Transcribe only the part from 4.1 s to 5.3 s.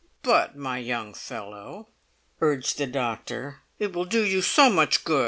you so much good.